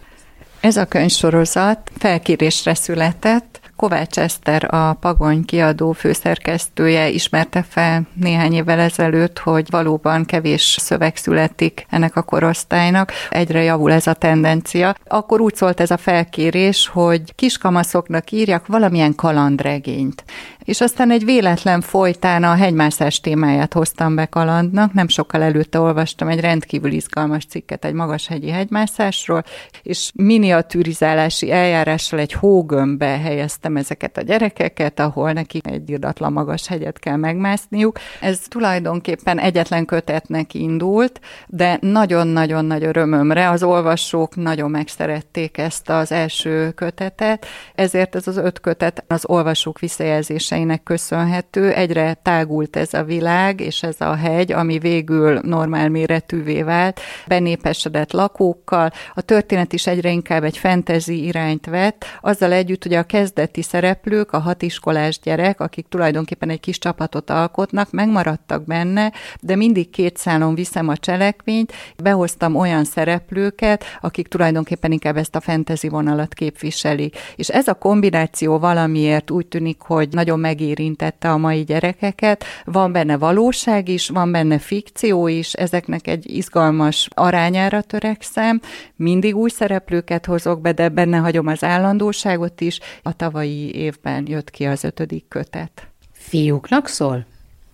Ez 0.61 0.77
a 0.77 0.85
könyvsorozat 0.85 1.91
felkérésre 1.99 2.75
született, 2.75 3.58
Kovács 3.79 4.19
Eszter, 4.19 4.75
a 4.75 4.93
Pagony 4.93 5.45
kiadó 5.45 5.93
főszerkesztője 5.93 7.09
ismerte 7.09 7.65
fel 7.69 8.03
néhány 8.15 8.53
évvel 8.53 8.79
ezelőtt, 8.79 9.39
hogy 9.39 9.67
valóban 9.71 10.25
kevés 10.25 10.77
szöveg 10.81 11.17
születik 11.17 11.87
ennek 11.91 12.17
a 12.17 12.23
korosztálynak, 12.23 13.13
egyre 13.31 13.63
javul 13.63 13.93
ez 13.93 14.07
a 14.07 14.13
tendencia. 14.13 14.95
Akkor 15.07 15.41
úgy 15.41 15.55
szólt 15.55 15.81
ez 15.81 15.91
a 15.91 15.97
felkérés, 15.97 16.89
hogy 16.89 17.35
kiskamaszoknak 17.35 18.31
írjak 18.31 18.67
valamilyen 18.67 19.15
kalandregényt. 19.15 20.25
És 20.69 20.81
aztán 20.81 21.11
egy 21.11 21.25
véletlen 21.25 21.81
folytán 21.81 22.45
a 22.45 22.55
hegymászás 22.55 23.21
témáját 23.21 23.73
hoztam 23.73 24.15
be 24.15 24.27
kalandnak, 24.27 24.93
nem 24.93 25.09
sokkal 25.09 25.43
előtte 25.43 25.81
olvastam 25.81 26.29
egy 26.29 26.41
rendkívül 26.41 26.93
izgalmas 26.93 27.45
cikket 27.47 27.85
egy 27.85 27.93
magashegyi 27.93 28.51
hegymászásról, 28.51 29.45
és 29.83 30.11
miniatűrizálási 30.15 31.51
eljárással 31.51 32.19
egy 32.19 32.33
hógömbbe 32.33 33.07
helyeztem 33.07 33.77
ezeket 33.77 34.17
a 34.17 34.23
gyerekeket, 34.23 35.01
ahol 35.01 35.33
neki 35.33 35.61
egy 35.63 35.91
irdatlan 35.91 36.33
magas 36.33 36.67
hegyet 36.67 36.99
kell 36.99 37.17
megmászniuk. 37.17 37.99
Ez 38.21 38.39
tulajdonképpen 38.49 39.39
egyetlen 39.39 39.85
kötetnek 39.85 40.55
indult, 40.55 41.21
de 41.47 41.79
nagyon-nagyon 41.81 42.65
nagy 42.65 42.85
örömömre 42.85 43.51
az 43.51 43.63
olvasók 43.63 44.37
nagyon 44.37 44.71
megszerették 44.71 45.59
ezt 45.59 45.91
az 45.91 46.13
első 46.13 46.71
kötetet, 46.71 47.47
ezért 47.75 48.15
ez 48.15 48.27
az 48.27 48.37
öt 48.37 48.61
kötet 48.61 49.05
az 49.07 49.27
olvasók 49.27 49.79
visszajelzése 49.79 50.57
lépéseinek 50.59 50.83
köszönhető. 50.83 51.73
Egyre 51.73 52.15
tágult 52.15 52.77
ez 52.77 52.95
a 52.95 53.05
világ, 53.05 53.61
és 53.61 53.83
ez 53.83 53.97
a 53.99 54.15
hegy, 54.15 54.53
ami 54.53 54.79
végül 54.79 55.41
normál 55.43 55.89
méretűvé 55.89 56.63
vált, 56.63 57.01
benépesedett 57.27 58.13
lakókkal, 58.13 58.91
a 59.15 59.21
történet 59.21 59.73
is 59.73 59.87
egyre 59.87 60.11
inkább 60.11 60.45
egy 60.45 60.59
fentezi 60.59 61.25
irányt 61.25 61.67
vett, 61.67 62.05
azzal 62.21 62.53
együtt, 62.53 62.83
hogy 62.83 62.95
a 62.95 63.03
kezdeti 63.03 63.63
szereplők, 63.63 64.33
a 64.33 64.39
hatiskolás 64.39 65.21
gyerek, 65.21 65.61
akik 65.61 65.87
tulajdonképpen 65.89 66.51
egy 66.51 66.61
kis 66.61 66.79
csapatot 66.79 67.31
alkotnak, 67.31 67.91
megmaradtak 67.91 68.65
benne, 68.65 69.13
de 69.41 69.57
mindig 69.57 69.91
két 69.91 70.17
szálon 70.17 70.55
viszem 70.55 70.89
a 70.89 70.97
cselekményt, 70.97 71.73
behoztam 72.03 72.57
olyan 72.57 72.85
szereplőket, 72.85 73.85
akik 74.01 74.29
tulajdonképpen 74.29 74.93
inkább 74.93 75.17
ezt 75.17 75.37
a 75.37 75.41
fentezi 75.41 75.89
vonalat 75.89 76.35
képviselik. 76.35 77.17
És 77.37 77.49
ez 77.49 77.69
a 77.69 77.75
kombináció 77.75 78.59
valamiért 78.59 79.31
úgy 79.31 79.47
tűnik, 79.47 79.81
hogy 79.81 80.09
nagyon 80.11 80.41
megérintette 80.49 81.31
a 81.31 81.37
mai 81.37 81.65
gyerekeket. 81.65 82.45
Van 82.65 82.93
benne 82.93 83.17
valóság 83.17 83.89
is, 83.89 84.09
van 84.09 84.33
benne 84.33 84.59
fikció 84.59 85.27
is, 85.29 85.53
ezeknek 85.53 86.07
egy 86.07 86.31
izgalmas 86.31 87.09
arányára 87.15 87.83
törekszem. 87.83 88.61
Mindig 88.97 89.37
új 89.37 89.51
szereplőket 89.51 90.27
hozok 90.27 90.61
be, 90.61 90.73
de 90.73 90.89
benne 90.89 91.17
hagyom 91.17 91.47
az 91.47 91.65
állandóságot 91.65 92.61
is. 92.61 92.81
A 93.03 93.13
tavalyi 93.17 93.75
évben 93.75 94.27
jött 94.29 94.51
ki 94.51 94.65
az 94.65 94.85
ötödik 94.85 95.29
kötet. 95.29 95.89
Fiúknak 96.13 96.87
szól? 96.87 97.27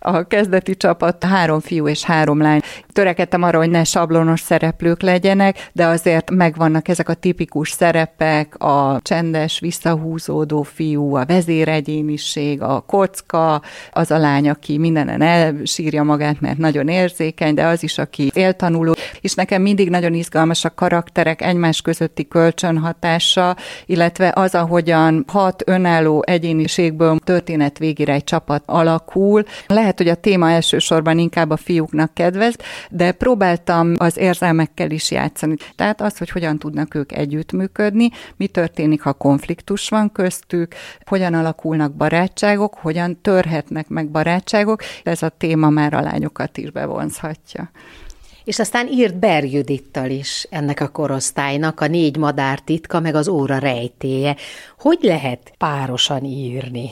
A 0.06 0.22
kezdeti 0.22 0.76
csapat 0.76 1.24
három 1.24 1.60
fiú 1.60 1.88
és 1.88 2.04
három 2.04 2.40
lány. 2.40 2.60
Törekedtem 2.92 3.42
arra, 3.42 3.58
hogy 3.58 3.70
ne 3.70 3.84
sablonos 3.84 4.40
szereplők 4.40 5.02
legyenek, 5.02 5.70
de 5.72 5.86
azért 5.86 6.30
megvannak 6.30 6.88
ezek 6.88 7.08
a 7.08 7.14
tipikus 7.14 7.70
szerepek, 7.70 8.54
a 8.58 9.00
csendes, 9.02 9.58
visszahúzódó 9.60 10.62
fiú, 10.62 11.14
a 11.14 11.24
vezéregyéniség, 11.24 12.62
a 12.62 12.80
kocka, 12.80 13.62
az 13.90 14.10
a 14.10 14.18
lány, 14.18 14.48
aki 14.48 14.78
mindenen 14.78 15.22
elsírja 15.22 16.02
magát, 16.02 16.40
mert 16.40 16.58
nagyon 16.58 16.88
érzékeny, 16.88 17.54
de 17.54 17.66
az 17.66 17.82
is, 17.82 17.98
aki 17.98 18.30
éltanuló. 18.34 18.94
És 19.24 19.34
nekem 19.34 19.62
mindig 19.62 19.90
nagyon 19.90 20.14
izgalmas 20.14 20.64
a 20.64 20.74
karakterek 20.74 21.42
egymás 21.42 21.82
közötti 21.82 22.28
kölcsönhatása, 22.28 23.56
illetve 23.86 24.32
az, 24.34 24.54
ahogyan 24.54 25.24
hat 25.28 25.62
önálló 25.66 26.24
egyéniségből 26.26 27.18
történet 27.18 27.78
végére 27.78 28.12
egy 28.12 28.24
csapat 28.24 28.62
alakul. 28.66 29.44
Lehet 29.66 29.98
hogy 29.98 30.08
a 30.08 30.14
téma 30.14 30.50
elsősorban 30.50 31.18
inkább 31.18 31.50
a 31.50 31.56
fiúknak 31.56 32.14
kedvez, 32.14 32.56
de 32.90 33.12
próbáltam 33.12 33.94
az 33.98 34.16
érzelmekkel 34.16 34.90
is 34.90 35.10
játszani. 35.10 35.54
Tehát 35.76 36.00
az, 36.00 36.18
hogy 36.18 36.30
hogyan 36.30 36.58
tudnak 36.58 36.94
ők 36.94 37.12
együttműködni, 37.12 38.10
mi 38.36 38.46
történik, 38.46 39.02
ha 39.02 39.12
konfliktus 39.12 39.88
van 39.88 40.12
köztük, 40.12 40.74
hogyan 41.04 41.34
alakulnak 41.34 41.92
barátságok, 41.92 42.74
hogyan 42.74 43.20
törhetnek 43.20 43.88
meg 43.88 44.10
barátságok. 44.10 44.82
Ez 45.02 45.22
a 45.22 45.28
téma 45.28 45.68
már 45.68 45.94
a 45.94 46.00
lányokat 46.00 46.58
is 46.58 46.70
bevonzhatja. 46.70 47.70
És 48.44 48.58
aztán 48.58 48.88
írt 48.88 49.18
Berjudittal 49.18 50.10
is 50.10 50.46
ennek 50.50 50.80
a 50.80 50.88
korosztálynak 50.88 51.80
a 51.80 51.86
négy 51.86 52.16
madár 52.16 52.60
titka, 52.60 53.00
meg 53.00 53.14
az 53.14 53.28
óra 53.28 53.58
rejtéje. 53.58 54.36
Hogy 54.78 54.98
lehet 55.00 55.52
párosan 55.58 56.24
írni? 56.24 56.90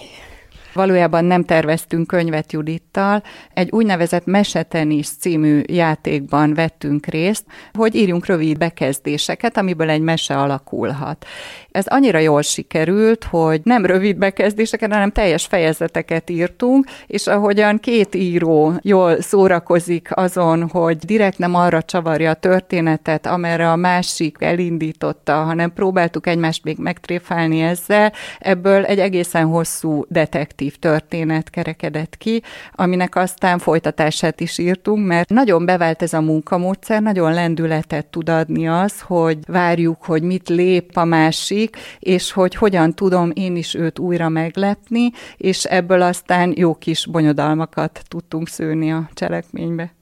Valójában 0.73 1.25
nem 1.25 1.45
terveztünk 1.45 2.07
könyvet 2.07 2.53
Judittal, 2.53 3.23
egy 3.55 3.71
úgynevezett 3.71 4.27
Mesetenis 4.27 5.09
című 5.09 5.63
játékban 5.67 6.55
vettünk 6.55 7.07
részt, 7.07 7.45
hogy 7.73 7.95
írjunk 7.95 8.27
rövid 8.27 8.59
bekezdéseket, 8.59 9.57
amiből 9.57 9.91
egy 9.91 10.01
mese 10.01 10.39
alakulhat. 10.39 11.27
Ez 11.71 11.87
annyira 11.87 12.19
jól 12.19 12.43
sikerült, 12.43 13.25
hogy 13.25 13.61
nem 13.65 13.87
rövid 13.87 14.17
bekezdéseket, 14.17 14.93
hanem 14.93 15.11
teljes 15.11 15.47
fejezeteket 15.47 16.31
írtunk, 16.31 16.87
és 17.07 17.27
ahogyan 17.27 17.79
két 17.79 18.15
író 18.15 18.73
jól 18.83 19.21
szórakozik 19.21 20.09
azon, 20.17 20.69
hogy 20.69 20.97
direkt 20.97 21.39
nem 21.39 21.55
arra 21.55 21.83
csavarja 21.83 22.31
a 22.31 22.35
történetet, 22.35 23.27
amerre 23.27 23.71
a 23.71 23.77
másik 23.77 24.37
elindította, 24.41 25.35
hanem 25.35 25.73
próbáltuk 25.73 26.27
egymást 26.27 26.65
még 26.65 26.79
megtréfálni 26.79 27.61
ezzel, 27.61 28.13
ebből 28.39 28.85
egy 28.85 28.99
egészen 28.99 29.47
hosszú 29.47 30.05
detektív 30.09 30.62
történet 30.71 31.51
kerekedett 31.51 32.17
ki, 32.17 32.43
aminek 32.73 33.17
aztán 33.17 33.59
folytatását 33.59 34.41
is 34.41 34.59
írtunk, 34.59 35.07
mert 35.07 35.29
nagyon 35.29 35.65
bevált 35.65 36.03
ez 36.03 36.13
a 36.13 36.21
munkamódszer, 36.21 37.03
nagyon 37.03 37.33
lendületet 37.33 38.07
tud 38.07 38.29
adni 38.29 38.69
az, 38.69 39.01
hogy 39.01 39.39
várjuk, 39.47 40.05
hogy 40.05 40.23
mit 40.23 40.49
lép 40.49 40.97
a 40.97 41.05
másik, 41.05 41.77
és 41.99 42.33
hogy 42.33 42.55
hogyan 42.55 42.95
tudom 42.95 43.31
én 43.35 43.57
is 43.57 43.75
őt 43.75 43.99
újra 43.99 44.29
meglepni, 44.29 45.11
és 45.37 45.65
ebből 45.65 46.03
aztán 46.03 46.53
jó 46.57 46.75
kis 46.75 47.07
bonyodalmakat 47.07 48.03
tudtunk 48.09 48.49
szőni 48.49 48.93
a 48.93 49.09
cselekménybe. 49.15 49.93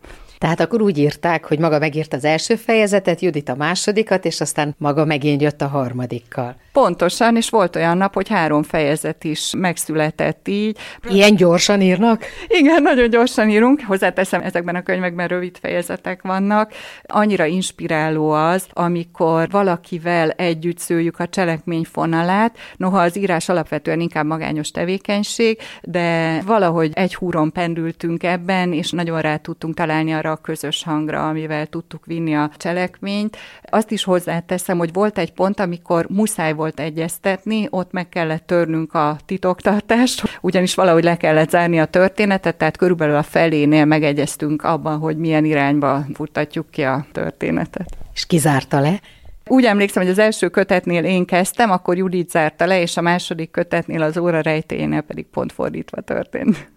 Tehát 0.40 0.60
akkor 0.60 0.82
úgy 0.82 0.98
írták, 0.98 1.44
hogy 1.44 1.58
maga 1.58 1.78
megírta 1.78 2.16
az 2.16 2.24
első 2.24 2.54
fejezetet, 2.56 3.20
Judit 3.20 3.48
a 3.48 3.54
másodikat, 3.54 4.24
és 4.24 4.40
aztán 4.40 4.74
maga 4.78 5.04
megint 5.04 5.40
jött 5.40 5.62
a 5.62 5.68
harmadikkal. 5.68 6.56
Pontosan, 6.72 7.36
és 7.36 7.50
volt 7.50 7.76
olyan 7.76 7.96
nap, 7.96 8.14
hogy 8.14 8.28
három 8.28 8.62
fejezet 8.62 9.24
is 9.24 9.52
megszületett 9.56 10.48
így. 10.48 10.78
Ilyen 11.08 11.34
gyorsan 11.34 11.80
írnak? 11.80 12.24
Igen, 12.46 12.82
nagyon 12.82 13.10
gyorsan 13.10 13.50
írunk. 13.50 13.82
Hozzáteszem, 13.86 14.40
ezekben 14.40 14.74
a 14.74 14.82
könyvekben 14.82 15.28
rövid 15.28 15.58
fejezetek 15.60 16.22
vannak. 16.22 16.72
Annyira 17.02 17.44
inspiráló 17.44 18.30
az, 18.30 18.66
amikor 18.72 19.48
valakivel 19.50 20.30
együtt 20.30 20.78
szőjük 20.78 21.18
a 21.18 21.28
cselekmény 21.28 21.84
fonalát. 21.84 22.58
Noha 22.76 23.00
az 23.00 23.16
írás 23.16 23.48
alapvetően 23.48 24.00
inkább 24.00 24.26
magányos 24.26 24.70
tevékenység, 24.70 25.58
de 25.82 26.40
valahogy 26.46 26.90
egy 26.94 27.14
húron 27.14 27.52
pendültünk 27.52 28.22
ebben, 28.22 28.72
és 28.72 28.90
nagyon 28.90 29.20
rá 29.20 29.36
tudtunk 29.36 29.74
találni 29.74 30.12
arra 30.12 30.29
a 30.30 30.36
közös 30.36 30.82
hangra, 30.82 31.28
amivel 31.28 31.66
tudtuk 31.66 32.06
vinni 32.06 32.36
a 32.36 32.50
cselekményt. 32.56 33.36
Azt 33.70 33.90
is 33.90 34.04
hozzáteszem, 34.04 34.78
hogy 34.78 34.92
volt 34.92 35.18
egy 35.18 35.32
pont, 35.32 35.60
amikor 35.60 36.06
muszáj 36.08 36.52
volt 36.52 36.80
egyeztetni, 36.80 37.66
ott 37.70 37.92
meg 37.92 38.08
kellett 38.08 38.46
törnünk 38.46 38.94
a 38.94 39.16
titoktartást, 39.26 40.38
ugyanis 40.40 40.74
valahogy 40.74 41.04
le 41.04 41.16
kellett 41.16 41.50
zárni 41.50 41.80
a 41.80 41.84
történetet, 41.84 42.56
tehát 42.56 42.76
körülbelül 42.76 43.16
a 43.16 43.22
felénél 43.22 43.84
megegyeztünk 43.84 44.62
abban, 44.62 44.98
hogy 44.98 45.16
milyen 45.16 45.44
irányba 45.44 46.04
futtatjuk 46.14 46.70
ki 46.70 46.82
a 46.82 47.06
történetet. 47.12 47.96
És 48.14 48.26
kizárta 48.26 48.80
le? 48.80 49.00
Úgy 49.46 49.64
emlékszem, 49.64 50.02
hogy 50.02 50.10
az 50.10 50.18
első 50.18 50.48
kötetnél 50.48 51.04
én 51.04 51.24
kezdtem, 51.24 51.70
akkor 51.70 51.96
Judit 51.96 52.30
zárta 52.30 52.66
le, 52.66 52.80
és 52.80 52.96
a 52.96 53.00
második 53.00 53.50
kötetnél 53.50 54.02
az 54.02 54.18
óra 54.18 54.40
rejtéjénél 54.40 55.00
pedig 55.00 55.26
pont 55.26 55.52
fordítva 55.52 56.00
történt. 56.00 56.70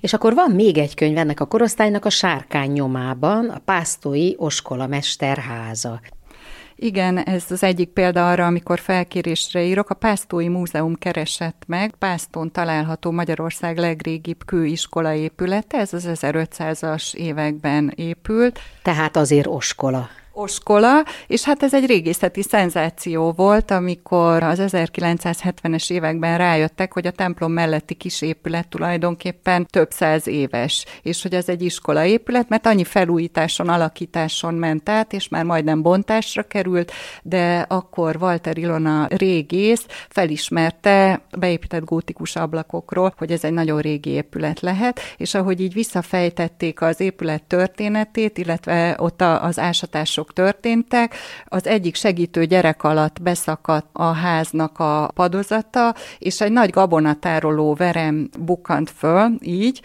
És 0.00 0.12
akkor 0.12 0.34
van 0.34 0.50
még 0.50 0.78
egy 0.78 0.94
könyv 0.94 1.18
ennek 1.18 1.40
a 1.40 1.46
korosztálynak 1.46 2.04
a 2.04 2.10
Sárkány 2.10 2.72
nyomában, 2.72 3.48
a 3.48 3.58
Pásztói 3.64 4.34
Oskola 4.36 4.86
Mesterháza. 4.86 6.00
Igen, 6.82 7.18
ez 7.18 7.44
az 7.50 7.62
egyik 7.62 7.88
példa 7.88 8.30
arra, 8.30 8.46
amikor 8.46 8.78
felkérésre 8.78 9.64
írok. 9.64 9.90
A 9.90 9.94
Pásztói 9.94 10.48
Múzeum 10.48 10.94
keresett 10.94 11.62
meg. 11.66 11.94
Pásztón 11.98 12.52
található 12.52 13.10
Magyarország 13.10 13.78
legrégibb 13.78 14.44
kőiskola 14.44 15.12
épülete, 15.12 15.78
ez 15.78 15.92
az 15.92 16.08
1500-as 16.12 17.14
években 17.14 17.92
épült. 17.96 18.58
Tehát 18.82 19.16
azért 19.16 19.46
oskola 19.46 20.08
oskola, 20.32 21.04
és 21.26 21.44
hát 21.44 21.62
ez 21.62 21.74
egy 21.74 21.86
régészeti 21.86 22.42
szenzáció 22.42 23.32
volt, 23.32 23.70
amikor 23.70 24.42
az 24.42 24.58
1970-es 24.62 25.90
években 25.90 26.38
rájöttek, 26.38 26.92
hogy 26.92 27.06
a 27.06 27.10
templom 27.10 27.52
melletti 27.52 27.94
kis 27.94 28.22
épület 28.22 28.68
tulajdonképpen 28.68 29.66
több 29.66 29.90
száz 29.90 30.26
éves, 30.26 30.84
és 31.02 31.22
hogy 31.22 31.34
ez 31.34 31.48
egy 31.48 31.62
iskola 31.62 32.04
épület, 32.04 32.48
mert 32.48 32.66
annyi 32.66 32.84
felújításon, 32.84 33.68
alakításon 33.68 34.54
ment 34.54 34.88
át, 34.88 35.12
és 35.12 35.28
már 35.28 35.44
majdnem 35.44 35.82
bontásra 35.82 36.42
került, 36.42 36.92
de 37.22 37.64
akkor 37.68 38.16
Walter 38.20 38.58
Ilona 38.58 39.06
régész 39.06 39.86
felismerte 40.08 41.20
beépített 41.38 41.84
gótikus 41.84 42.36
ablakokról, 42.36 43.14
hogy 43.16 43.32
ez 43.32 43.44
egy 43.44 43.52
nagyon 43.52 43.80
régi 43.80 44.10
épület 44.10 44.60
lehet, 44.60 45.00
és 45.16 45.34
ahogy 45.34 45.60
így 45.60 45.72
visszafejtették 45.72 46.80
az 46.80 47.00
épület 47.00 47.42
történetét, 47.42 48.38
illetve 48.38 48.96
ott 48.98 49.22
az 49.22 49.58
ásatások 49.58 50.19
történtek. 50.28 51.14
Az 51.44 51.66
egyik 51.66 51.94
segítő 51.94 52.44
gyerek 52.44 52.82
alatt 52.82 53.22
beszakadt 53.22 53.86
a 53.92 54.12
háznak 54.12 54.78
a 54.78 55.10
padozata, 55.14 55.94
és 56.18 56.40
egy 56.40 56.52
nagy 56.52 56.70
gabonatároló 56.70 57.74
verem 57.74 58.28
bukkant 58.38 58.90
föl, 58.90 59.30
így, 59.40 59.80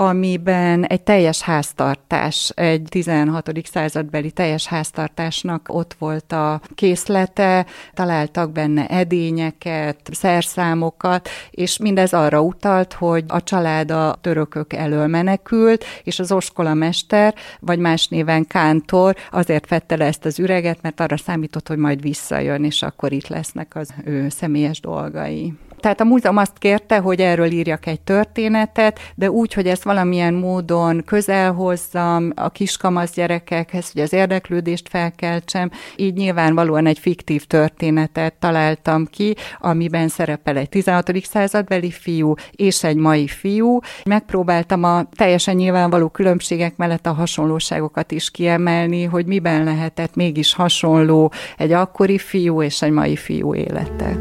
amiben 0.00 0.84
egy 0.84 1.02
teljes 1.02 1.42
háztartás, 1.42 2.52
egy 2.54 2.82
16. 2.88 3.50
századbeli 3.72 4.30
teljes 4.30 4.66
háztartásnak 4.66 5.66
ott 5.68 5.94
volt 5.98 6.32
a 6.32 6.60
készlete, 6.74 7.66
találtak 7.94 8.52
benne 8.52 8.86
edényeket, 8.86 9.96
szerszámokat, 10.12 11.28
és 11.50 11.78
mindez 11.78 12.12
arra 12.12 12.40
utalt, 12.40 12.92
hogy 12.92 13.24
a 13.28 13.42
család 13.42 13.90
a 13.90 14.18
törökök 14.20 14.72
elől 14.72 15.06
menekült, 15.06 15.84
és 16.02 16.18
az 16.18 16.32
oskolamester, 16.32 17.34
vagy 17.60 17.78
más 17.78 18.08
néven 18.08 18.46
kántor 18.46 19.16
azért 19.30 19.68
vette 19.68 19.96
le 19.96 20.04
ezt 20.04 20.24
az 20.24 20.38
üreget, 20.38 20.82
mert 20.82 21.00
arra 21.00 21.16
számított, 21.16 21.68
hogy 21.68 21.78
majd 21.78 22.00
visszajön, 22.00 22.64
és 22.64 22.82
akkor 22.82 23.12
itt 23.12 23.28
lesznek 23.28 23.76
az 23.76 23.94
ő 24.04 24.28
személyes 24.28 24.80
dolgai. 24.80 25.54
Tehát 25.80 26.00
a 26.00 26.04
múzeum 26.04 26.36
azt 26.36 26.58
kérte, 26.58 26.98
hogy 26.98 27.20
erről 27.20 27.50
írjak 27.50 27.86
egy 27.86 28.00
történetet, 28.00 28.98
de 29.14 29.30
úgy, 29.30 29.52
hogy 29.52 29.66
ezt 29.66 29.82
valamilyen 29.82 30.34
módon 30.34 31.02
közel 31.06 31.52
hozzam 31.52 32.32
a 32.34 32.48
kiskamasz 32.50 33.14
gyerekekhez, 33.14 33.92
hogy 33.92 34.02
az 34.02 34.12
érdeklődést 34.12 34.88
felkeltsem. 34.88 35.70
Így 35.96 36.14
nyilvánvalóan 36.14 36.86
egy 36.86 36.98
fiktív 36.98 37.44
történetet 37.44 38.34
találtam 38.34 39.06
ki, 39.06 39.34
amiben 39.58 40.08
szerepel 40.08 40.56
egy 40.56 40.68
16. 40.68 41.12
századbeli 41.24 41.90
fiú 41.90 42.34
és 42.50 42.84
egy 42.84 42.96
mai 42.96 43.26
fiú. 43.26 43.78
Megpróbáltam 44.04 44.84
a 44.84 45.02
teljesen 45.16 45.54
nyilvánvaló 45.54 46.08
különbségek 46.08 46.76
mellett 46.76 47.06
a 47.06 47.12
hasonlóságokat 47.12 48.12
is 48.12 48.30
kiemelni, 48.30 49.04
hogy 49.04 49.26
miben 49.26 49.64
lehetett 49.64 50.14
mégis 50.14 50.54
hasonló 50.54 51.32
egy 51.56 51.72
akkori 51.72 52.18
fiú 52.18 52.62
és 52.62 52.82
egy 52.82 52.90
mai 52.92 53.16
fiú 53.16 53.54
élete. 53.54 54.16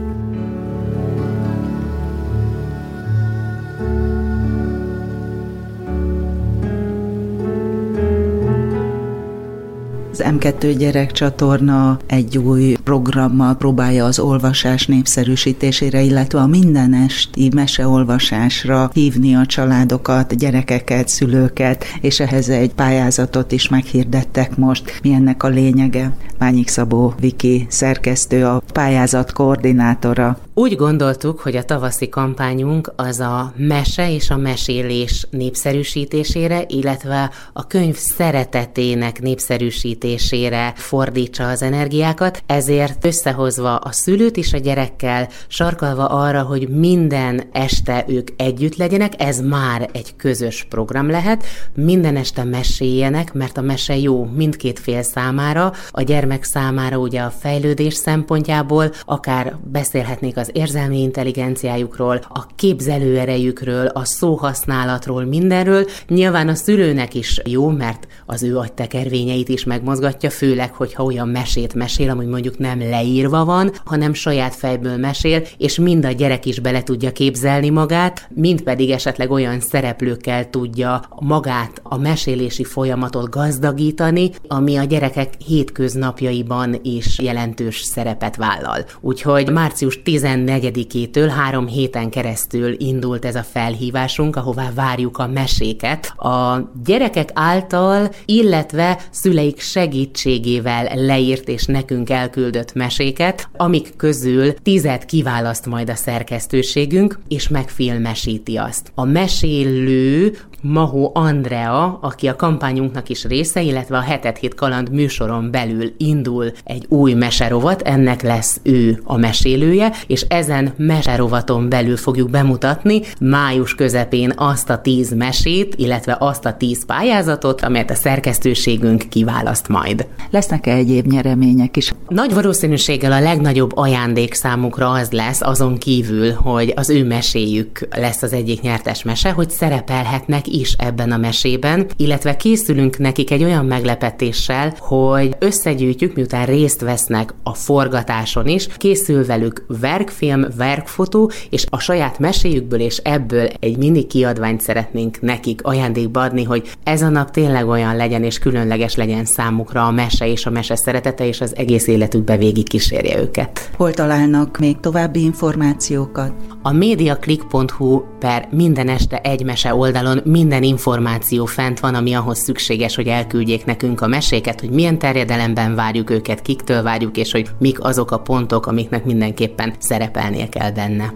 Az 10.19 10.25
M2 10.39 10.75
gyerekcsatorna 10.77 11.99
egy 12.07 12.37
új 12.37 12.75
programmal 12.83 13.55
próbálja 13.55 14.05
az 14.05 14.19
olvasás 14.19 14.87
népszerűsítésére, 14.87 16.01
illetve 16.01 16.39
a 16.39 16.47
mindenesti 16.47 17.51
meseolvasásra 17.55 18.89
hívni 18.93 19.35
a 19.35 19.45
családokat, 19.45 20.35
gyerekeket, 20.35 21.07
szülőket, 21.07 21.85
és 22.01 22.19
ehhez 22.19 22.49
egy 22.49 22.73
pályázatot 22.73 23.51
is 23.51 23.69
meghirdettek 23.69 24.57
most. 24.57 24.99
Mi 25.03 25.13
ennek 25.13 25.43
a 25.43 25.47
lényege? 25.47 26.13
Mányik 26.37 26.67
Szabó 26.67 27.13
Viki 27.19 27.65
szerkesztő, 27.69 28.45
a 28.45 28.61
pályázat 28.73 29.33
koordinátora. 29.33 30.37
Úgy 30.59 30.75
gondoltuk, 30.75 31.39
hogy 31.39 31.55
a 31.55 31.63
tavaszi 31.63 32.09
kampányunk 32.09 32.91
az 32.95 33.19
a 33.19 33.53
mese 33.55 34.11
és 34.13 34.29
a 34.29 34.37
mesélés 34.37 35.27
népszerűsítésére, 35.29 36.63
illetve 36.67 37.31
a 37.53 37.67
könyv 37.67 37.95
szeretetének 37.95 39.21
népszerűsítésére 39.21 40.73
fordítsa 40.75 41.47
az 41.47 41.61
energiákat, 41.61 42.43
ezért 42.45 43.05
összehozva 43.05 43.75
a 43.75 43.91
szülőt 43.91 44.37
és 44.37 44.53
a 44.53 44.57
gyerekkel, 44.57 45.29
sarkalva 45.47 46.05
arra, 46.05 46.41
hogy 46.41 46.69
minden 46.69 47.43
este 47.51 48.05
ők 48.07 48.27
együtt 48.35 48.75
legyenek, 48.75 49.13
ez 49.17 49.39
már 49.39 49.89
egy 49.91 50.15
közös 50.15 50.65
program 50.69 51.09
lehet, 51.09 51.43
minden 51.73 52.15
este 52.15 52.43
meséljenek, 52.43 53.33
mert 53.33 53.57
a 53.57 53.61
mese 53.61 53.97
jó 53.97 54.25
mindkét 54.25 54.79
fél 54.79 55.01
számára, 55.01 55.73
a 55.91 56.01
gyermek 56.01 56.43
számára 56.43 56.97
ugye 56.97 57.21
a 57.21 57.33
fejlődés 57.39 57.93
szempontjából, 57.93 58.91
akár 59.05 59.55
beszélhetnék 59.71 60.37
az 60.37 60.47
az 60.49 60.61
érzelmi 60.61 61.01
intelligenciájukról, 61.01 62.21
a 62.29 62.45
képzelőerejükről, 62.55 63.85
a 63.85 64.05
szóhasználatról, 64.05 65.23
mindenről. 65.25 65.85
Nyilván 66.07 66.47
a 66.47 66.55
szülőnek 66.55 67.13
is 67.15 67.41
jó, 67.45 67.69
mert 67.69 68.07
az 68.25 68.43
ő 68.43 68.57
agytekervényeit 68.57 69.49
is 69.49 69.63
megmozgatja, 69.63 70.29
főleg, 70.29 70.73
hogyha 70.73 71.03
olyan 71.03 71.27
mesét 71.27 71.73
mesél, 71.73 72.09
ami 72.09 72.25
mondjuk 72.25 72.57
nem 72.57 72.79
leírva 72.79 73.45
van, 73.45 73.71
hanem 73.85 74.13
saját 74.13 74.55
fejből 74.55 74.97
mesél, 74.97 75.41
és 75.57 75.79
mind 75.79 76.05
a 76.05 76.11
gyerek 76.11 76.45
is 76.45 76.59
bele 76.59 76.83
tudja 76.83 77.11
képzelni 77.11 77.69
magát, 77.69 78.29
mind 78.33 78.61
pedig 78.61 78.89
esetleg 78.89 79.31
olyan 79.31 79.59
szereplőkkel 79.59 80.49
tudja 80.49 81.01
magát, 81.19 81.79
a 81.83 81.97
mesélési 81.97 82.63
folyamatot 82.63 83.29
gazdagítani, 83.29 84.31
ami 84.47 84.75
a 84.75 84.83
gyerekek 84.83 85.33
hétköznapjaiban 85.47 86.79
is 86.83 87.19
jelentős 87.19 87.81
szerepet 87.81 88.35
vállal. 88.35 88.85
Úgyhogy 89.01 89.51
március 89.51 90.01
14-től 90.47 91.31
három 91.35 91.67
héten 91.67 92.09
keresztül 92.09 92.75
indult 92.77 93.25
ez 93.25 93.35
a 93.35 93.43
felhívásunk, 93.43 94.35
ahová 94.35 94.71
várjuk 94.75 95.17
a 95.17 95.27
meséket. 95.27 96.13
A 96.17 96.71
gyerekek 96.85 97.29
által, 97.33 98.09
illetve 98.25 98.99
szüleik 99.11 99.59
segítségével 99.59 100.89
leírt 100.95 101.47
és 101.47 101.65
nekünk 101.65 102.09
elküldött 102.09 102.73
meséket, 102.73 103.49
amik 103.57 103.95
közül 103.95 104.53
tizet 104.53 105.05
kiválaszt 105.05 105.65
majd 105.65 105.89
a 105.89 105.95
szerkesztőségünk, 105.95 107.19
és 107.27 107.47
megfilmesíti 107.47 108.57
azt. 108.57 108.91
A 108.95 109.03
mesélő 109.03 110.37
Mahó 110.61 111.11
Andrea, 111.13 111.99
aki 112.01 112.27
a 112.27 112.35
kampányunknak 112.35 113.09
is 113.09 113.25
része, 113.25 113.61
illetve 113.61 113.97
a 113.97 114.01
Hetet 114.01 114.37
Hét 114.37 114.55
Kaland 114.55 114.91
műsoron 114.91 115.51
belül 115.51 115.93
indul 115.97 116.51
egy 116.63 116.85
új 116.89 117.13
meserovat, 117.13 117.81
ennek 117.81 118.21
lesz 118.21 118.59
ő 118.63 119.01
a 119.03 119.17
mesélője, 119.17 119.91
és 120.07 120.21
ezen 120.21 120.73
meserovaton 120.77 121.69
belül 121.69 121.97
fogjuk 121.97 122.29
bemutatni 122.29 123.01
május 123.19 123.75
közepén 123.75 124.33
azt 124.35 124.69
a 124.69 124.81
tíz 124.81 125.13
mesét, 125.13 125.75
illetve 125.75 126.17
azt 126.19 126.45
a 126.45 126.53
tíz 126.53 126.85
pályázatot, 126.85 127.61
amelyet 127.61 127.91
a 127.91 127.95
szerkesztőségünk 127.95 129.03
kiválaszt 129.09 129.67
majd. 129.67 130.07
Lesznek-e 130.29 130.73
egyéb 130.73 131.05
nyeremények 131.05 131.77
is? 131.77 131.93
Nagy 132.07 132.33
valószínűséggel 132.33 133.11
a 133.11 133.19
legnagyobb 133.19 133.77
ajándék 133.77 134.33
számukra 134.33 134.89
az 134.89 135.11
lesz, 135.11 135.41
azon 135.41 135.77
kívül, 135.77 136.33
hogy 136.33 136.73
az 136.75 136.89
ő 136.89 137.05
meséjük 137.05 137.87
lesz 137.95 138.21
az 138.21 138.33
egyik 138.33 138.61
nyertes 138.61 139.03
mese, 139.03 139.31
hogy 139.31 139.49
szerepelhetnek 139.49 140.47
is 140.49 140.73
ebben 140.77 141.11
a 141.11 141.17
mesében, 141.17 141.87
illetve 141.97 142.35
készülünk 142.35 142.97
nekik 142.97 143.31
egy 143.31 143.43
olyan 143.43 143.65
meglepetéssel, 143.65 144.75
hogy 144.79 145.35
összegyűjtjük, 145.39 146.15
miután 146.15 146.45
részt 146.45 146.81
vesznek 146.81 147.33
a 147.43 147.53
forgatáson 147.53 148.47
is, 148.47 148.67
készül 148.77 149.25
velük 149.25 149.65
verkfilm, 149.67 150.45
verkfotó, 150.57 151.31
és 151.49 151.65
a 151.69 151.79
saját 151.79 152.19
meséjükből 152.19 152.79
és 152.79 152.97
ebből 152.97 153.49
egy 153.59 153.77
mini 153.77 154.07
kiadványt 154.07 154.61
szeretnénk 154.61 155.21
nekik 155.21 155.63
ajándékba 155.63 156.21
adni, 156.21 156.43
hogy 156.43 156.69
ez 156.83 157.01
a 157.01 157.09
nap 157.09 157.31
tényleg 157.31 157.67
olyan 157.67 157.95
legyen 157.95 158.23
és 158.23 158.39
különleges 158.39 158.95
legyen 158.95 159.25
számukra 159.25 159.87
a 159.87 159.91
mese 159.91 160.27
és 160.27 160.45
a 160.45 160.49
mese 160.49 160.75
szeretete, 160.75 161.27
és 161.27 161.41
az 161.41 161.55
egész 161.55 161.87
életükbe 161.87 162.37
végig 162.37 162.67
kísérje 162.67 163.19
őket. 163.19 163.69
Hol 163.77 163.93
találnak 163.93 164.57
még 164.57 164.79
további 164.79 165.23
információkat? 165.23 166.33
A 166.61 166.71
mediaclick.hu 166.71 168.01
per 168.19 168.47
minden 168.51 168.89
este 168.89 169.17
egy 169.17 169.43
mese 169.43 169.75
oldalon 169.75 170.21
minden 170.39 170.63
információ 170.63 171.45
fent 171.45 171.79
van, 171.79 171.95
ami 171.95 172.13
ahhoz 172.13 172.37
szükséges, 172.37 172.95
hogy 172.95 173.07
elküldjék 173.07 173.65
nekünk 173.65 174.01
a 174.01 174.07
meséket, 174.07 174.59
hogy 174.59 174.69
milyen 174.69 174.99
terjedelemben 174.99 175.75
várjuk 175.75 176.09
őket, 176.09 176.41
kiktől 176.41 176.83
várjuk, 176.83 177.17
és 177.17 177.31
hogy 177.31 177.49
mik 177.57 177.83
azok 177.83 178.11
a 178.11 178.19
pontok, 178.19 178.65
amiknek 178.65 179.05
mindenképpen 179.05 179.73
szerepelnie 179.79 180.49
kell 180.49 180.71
benne. 180.71 181.13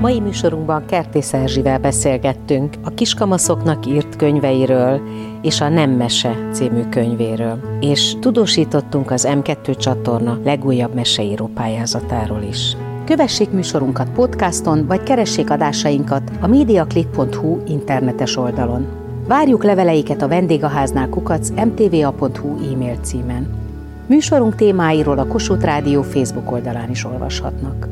Mai 0.00 0.20
műsorunkban 0.20 0.86
Kertész 0.86 1.32
Erzsivel 1.32 1.78
beszélgettünk 1.78 2.74
a 2.84 2.90
kiskamaszoknak 2.90 3.86
írt 3.86 4.16
könyveiről 4.16 5.00
és 5.42 5.60
a 5.60 5.68
Nem 5.68 5.90
Mese 5.90 6.48
című 6.52 6.82
könyvéről, 6.90 7.58
és 7.80 8.14
tudósítottunk 8.20 9.10
az 9.10 9.28
M2 9.30 9.76
csatorna 9.76 10.38
legújabb 10.44 10.94
meseíró 10.94 11.50
pályázatáról 11.54 12.42
is. 12.42 12.76
Kövessék 13.04 13.50
műsorunkat 13.50 14.08
podcaston, 14.10 14.86
vagy 14.86 15.02
keressék 15.02 15.50
adásainkat 15.50 16.30
a 16.40 16.46
mediaclick.hu 16.46 17.62
internetes 17.66 18.36
oldalon. 18.36 18.86
Várjuk 19.26 19.64
leveleiket 19.64 20.22
a 20.22 20.28
vendégháznál 20.28 21.08
kukac 21.08 21.48
mtva.hu 21.50 22.72
e-mail 22.72 22.96
címen. 23.02 23.48
Műsorunk 24.06 24.54
témáiról 24.54 25.18
a 25.18 25.26
Kossuth 25.26 25.64
Rádió 25.64 26.02
Facebook 26.02 26.52
oldalán 26.52 26.90
is 26.90 27.04
olvashatnak. 27.04 27.88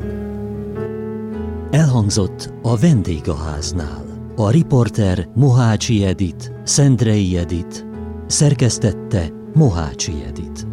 Elhangzott 1.71 2.53
a 2.61 2.77
vendégháznál. 2.77 4.03
A 4.35 4.49
riporter 4.49 5.27
Mohácsi 5.35 6.05
Edit, 6.05 6.51
Szendrei 6.63 7.37
Edit, 7.37 7.85
szerkesztette 8.25 9.23
Mohácsi 9.53 10.13
Edit. 10.27 10.72